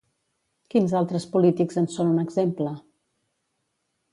[0.73, 2.73] Quins altres polítics en són un exemple?